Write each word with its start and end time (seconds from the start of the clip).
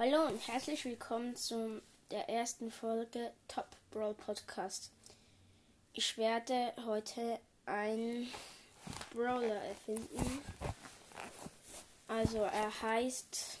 Hallo 0.00 0.28
und 0.28 0.46
herzlich 0.46 0.84
willkommen 0.84 1.34
zu 1.34 1.82
der 2.12 2.28
ersten 2.28 2.70
Folge 2.70 3.32
Top 3.48 3.66
Brawl 3.90 4.14
Podcast. 4.14 4.92
Ich 5.92 6.16
werde 6.16 6.72
heute 6.86 7.40
einen 7.66 8.28
Brawler 9.12 9.56
erfinden. 9.56 10.40
Also 12.06 12.38
er 12.38 12.80
heißt 12.80 13.58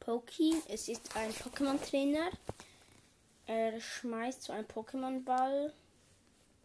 Poki. 0.00 0.62
Es 0.70 0.88
ist 0.88 1.14
ein 1.14 1.30
Pokémon-Trainer. 1.30 2.30
Er 3.44 3.78
schmeißt 3.78 4.44
so 4.44 4.54
einen 4.54 4.66
Pokémon-Ball. 4.66 5.74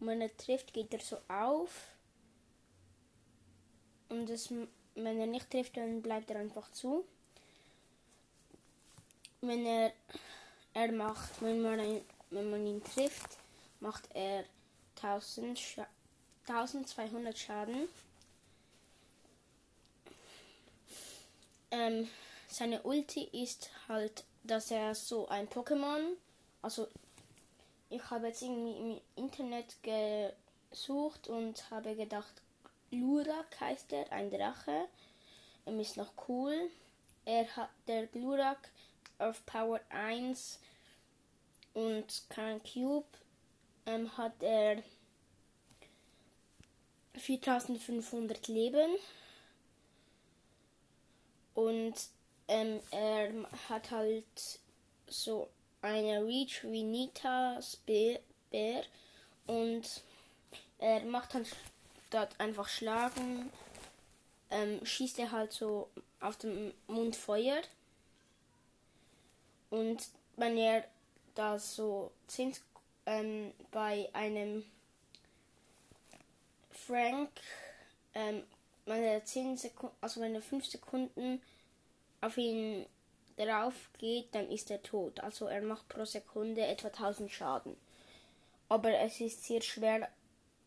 Und 0.00 0.06
wenn 0.06 0.22
er 0.22 0.34
trifft, 0.38 0.72
geht 0.72 0.94
er 0.94 1.00
so 1.00 1.18
auf. 1.28 1.70
Und 4.08 4.30
das, 4.30 4.50
wenn 4.94 5.20
er 5.20 5.26
nicht 5.26 5.50
trifft, 5.50 5.76
dann 5.76 6.00
bleibt 6.00 6.30
er 6.30 6.38
einfach 6.38 6.70
zu 6.72 7.04
wenn 9.42 9.66
er, 9.66 9.92
er 10.72 10.92
macht, 10.92 11.42
wenn 11.42 11.60
man, 11.60 11.80
ihn, 11.80 12.04
wenn 12.30 12.50
man 12.50 12.66
ihn 12.66 12.82
trifft, 12.82 13.36
macht 13.80 14.08
er 14.14 14.44
1000 14.96 15.58
Scha 15.58 15.86
1200 16.46 17.38
Schaden. 17.38 17.88
Ähm, 21.70 22.08
seine 22.48 22.82
Ulti 22.82 23.24
ist 23.32 23.70
halt, 23.88 24.24
dass 24.42 24.70
er 24.70 24.94
so 24.94 25.28
ein 25.28 25.48
Pokémon, 25.48 26.16
also 26.60 26.88
ich 27.88 28.10
habe 28.10 28.26
jetzt 28.28 28.42
irgendwie 28.42 28.76
im 28.76 29.00
Internet 29.16 29.76
gesucht 30.70 31.28
und 31.28 31.70
habe 31.70 31.94
gedacht, 31.94 32.42
Glurak 32.90 33.60
heißt 33.60 33.92
er, 33.92 34.10
ein 34.12 34.30
Drache. 34.30 34.88
Er 35.64 35.80
ist 35.80 35.96
noch 35.96 36.12
cool. 36.28 36.70
Er 37.24 37.46
hat 37.56 37.70
der 37.86 38.06
Glurak 38.06 38.70
auf 39.22 39.44
Power 39.46 39.80
1 39.90 40.58
und 41.74 42.24
kein 42.28 42.62
Cube 42.62 43.06
ähm, 43.86 44.16
hat 44.16 44.42
er 44.42 44.82
4500 47.14 48.48
Leben. 48.48 48.96
Und 51.54 51.94
ähm, 52.48 52.80
er 52.90 53.32
hat 53.68 53.90
halt 53.90 54.60
so 55.06 55.48
eine 55.82 56.24
Reach 56.24 56.64
wie 56.64 56.82
Nitas 56.82 57.76
Bär. 57.76 58.84
Und 59.46 60.02
er 60.78 61.04
macht 61.04 61.34
dann 61.34 61.46
dort 62.10 62.38
einfach 62.38 62.68
schlagen, 62.68 63.50
ähm, 64.50 64.84
schießt 64.84 65.18
er 65.18 65.32
halt 65.32 65.52
so 65.52 65.88
auf 66.20 66.36
dem 66.36 66.74
Mund 66.86 67.16
Feuer 67.16 67.62
und 69.72 70.06
wenn 70.36 70.58
ihr 70.58 70.84
da 71.34 71.58
so 71.58 72.12
10 72.26 72.52
ähm, 73.06 73.54
bei 73.70 74.10
einem 74.12 74.64
Frank, 76.70 77.30
ähm, 78.12 78.42
wenn 78.84 79.02
er 79.02 79.24
10 79.24 79.56
Sekunden, 79.56 79.96
also 80.02 80.20
wenn 80.20 80.34
er 80.34 80.42
5 80.42 80.66
Sekunden 80.66 81.40
auf 82.20 82.36
ihn 82.36 82.84
drauf 83.38 83.72
geht, 83.96 84.34
dann 84.34 84.50
ist 84.50 84.70
er 84.70 84.82
tot. 84.82 85.20
Also 85.20 85.46
er 85.46 85.62
macht 85.62 85.88
pro 85.88 86.04
Sekunde 86.04 86.66
etwa 86.66 86.88
1000 86.88 87.32
Schaden. 87.32 87.74
Aber 88.68 88.92
es 88.98 89.22
ist 89.22 89.42
sehr 89.42 89.62
schwer 89.62 90.06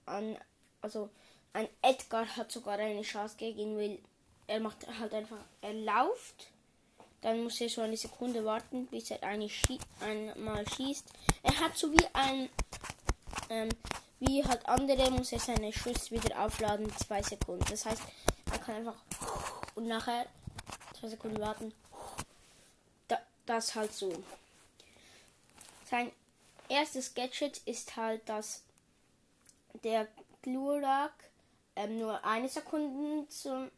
an, 0.08 0.36
also 0.82 1.12
ein 1.54 1.68
Edgar 1.84 2.26
hat 2.38 2.52
sogar 2.52 2.80
eine 2.80 3.04
Chance 3.04 3.36
gegen 3.38 3.60
ihn, 3.60 3.78
weil 3.78 4.00
er 4.48 4.62
macht 4.62 4.88
halt 5.00 5.14
einfach, 5.14 5.46
er 5.62 5.74
lauft 5.74 6.48
dann 7.26 7.42
muss 7.42 7.60
er 7.60 7.70
so 7.70 7.82
eine 7.82 7.98
Sekunde 7.98 8.46
warten, 8.46 8.86
bis 8.86 9.10
er 9.10 9.24
eine 9.24 9.50
schie 9.50 9.80
einmal 10.00 10.64
schießt. 10.70 11.08
Er 11.42 11.60
hat 11.60 11.76
so 11.76 11.92
wie 11.92 12.06
ein, 12.14 12.50
ähm, 13.50 13.70
wie 14.20 14.46
halt 14.46 14.64
andere, 14.70 15.10
muss 15.10 15.32
er 15.32 15.40
seine 15.40 15.74
Schuss 15.74 16.12
wieder 16.12 16.40
aufladen, 16.40 16.88
zwei 16.98 17.24
Sekunden. 17.24 17.66
Das 17.68 17.84
heißt, 17.84 18.04
er 18.52 18.60
kann 18.60 18.76
einfach 18.76 18.98
und 19.74 19.88
nachher 19.88 20.28
zwei 21.00 21.08
Sekunden 21.08 21.40
warten. 21.40 21.74
Da, 23.08 23.18
das 23.48 23.74
halt 23.74 23.92
so. 23.92 24.14
Sein 25.90 26.12
erstes 26.70 27.16
Gadget 27.16 27.58
ist 27.66 27.96
halt, 27.96 28.22
dass 28.30 28.62
der 29.84 30.08
Glurak 30.44 31.14
ähm, 31.76 31.98
nur 31.98 32.24
eine 32.24 32.50
Sekunde 32.50 33.28
zum 33.30 33.72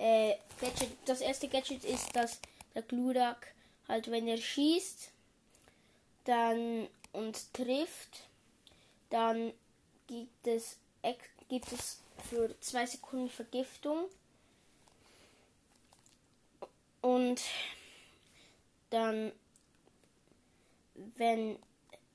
äh, 0.00 0.36
Gadget, 0.60 0.96
das 1.04 1.20
erste 1.20 1.46
Gadget 1.46 1.84
ist, 1.84 2.16
dass 2.16 2.40
der 2.74 2.82
Glurak 2.82 3.52
halt, 3.86 4.10
wenn 4.10 4.26
er 4.26 4.38
schießt, 4.38 5.10
dann 6.24 6.88
und 7.12 7.52
trifft, 7.52 8.28
dann 9.10 9.52
gibt 10.06 10.46
es, 10.46 10.78
gibt 11.48 11.70
es 11.72 12.00
für 12.28 12.58
zwei 12.60 12.86
Sekunden 12.86 13.28
Vergiftung. 13.28 14.06
Und 17.02 17.42
dann, 18.90 19.32
wenn 20.94 21.58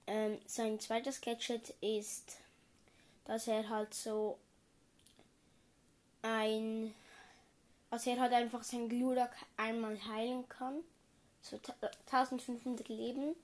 ähm, 0.07 0.39
sein 0.45 0.79
zweites 0.79 1.21
Gadget 1.21 1.73
ist, 1.81 2.37
dass 3.25 3.47
er 3.47 3.69
halt 3.69 3.93
so 3.93 4.37
ein 6.21 6.93
also 7.95 8.09
er 8.09 8.19
hat 8.19 8.33
einfach 8.33 8.61
sein 8.61 8.89
Glurak 8.89 9.33
einmal 9.55 9.97
heilen 10.05 10.49
kann. 10.49 10.83
So 11.41 11.57
1500 12.11 12.89
Leben. 12.89 13.37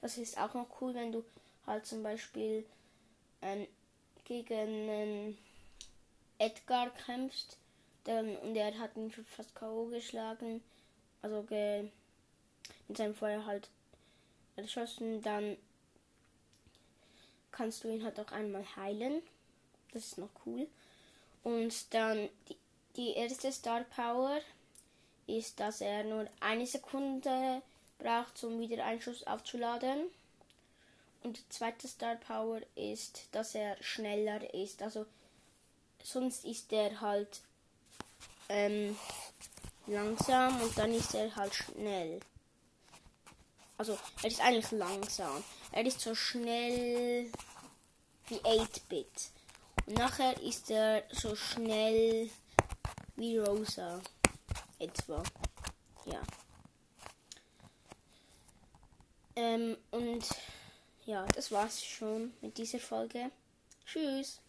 Das 0.00 0.16
ist 0.16 0.38
auch 0.38 0.54
noch 0.54 0.66
cool, 0.80 0.94
wenn 0.94 1.12
du 1.12 1.22
halt 1.66 1.84
zum 1.84 2.02
Beispiel 2.02 2.64
ähm, 3.42 3.66
gegen 4.24 4.88
einen 4.88 5.38
Edgar 6.38 6.88
kämpfst. 6.88 7.58
Dann, 8.04 8.34
und 8.36 8.56
er 8.56 8.78
hat 8.78 8.96
ihn 8.96 9.12
fast 9.12 9.54
K.O. 9.54 9.88
geschlagen. 9.88 10.62
Also 11.20 11.42
ge, 11.42 11.90
mit 12.88 12.96
seinem 12.96 13.14
Feuer 13.14 13.44
halt 13.44 13.68
erschossen. 14.56 15.20
Dann 15.20 15.58
kannst 17.52 17.84
du 17.84 17.88
ihn 17.88 18.02
halt 18.02 18.18
auch 18.18 18.32
einmal 18.32 18.64
heilen. 18.74 19.20
Das 19.92 20.06
ist 20.06 20.16
noch 20.16 20.30
cool. 20.46 20.66
Und 21.42 21.92
dann 21.92 22.30
die 22.48 22.56
die 22.98 23.14
erste 23.14 23.52
Star 23.52 23.84
Power 23.84 24.40
ist, 25.28 25.60
dass 25.60 25.80
er 25.80 26.02
nur 26.02 26.26
eine 26.40 26.66
Sekunde 26.66 27.62
braucht, 27.98 28.42
um 28.42 28.58
wieder 28.58 28.84
einen 28.84 29.00
Schuss 29.00 29.24
aufzuladen. 29.24 30.06
Und 31.22 31.38
die 31.38 31.48
zweite 31.48 31.86
Star 31.86 32.16
Power 32.16 32.60
ist, 32.74 33.28
dass 33.30 33.54
er 33.54 33.80
schneller 33.82 34.52
ist. 34.52 34.82
Also 34.82 35.06
sonst 36.02 36.44
ist 36.44 36.72
er 36.72 37.00
halt 37.00 37.40
ähm, 38.48 38.98
langsam 39.86 40.60
und 40.60 40.76
dann 40.76 40.92
ist 40.92 41.14
er 41.14 41.34
halt 41.36 41.54
schnell. 41.54 42.18
Also 43.76 43.96
er 44.22 44.28
ist 44.28 44.40
eigentlich 44.40 44.72
langsam. 44.72 45.44
Er 45.70 45.86
ist 45.86 46.00
so 46.00 46.16
schnell 46.16 47.30
wie 48.26 48.40
8-Bit. 48.40 49.30
Und 49.86 49.98
nachher 49.98 50.40
ist 50.42 50.68
er 50.70 51.04
so 51.12 51.36
schnell 51.36 52.28
wie 53.18 53.38
Rosa. 53.38 54.00
Etwa. 54.78 55.22
Ja. 56.04 56.22
Ähm, 59.34 59.76
und 59.90 60.24
ja, 61.04 61.26
das 61.34 61.50
war's 61.50 61.84
schon 61.84 62.32
mit 62.40 62.56
dieser 62.58 62.78
Folge. 62.78 63.30
Tschüss. 63.84 64.40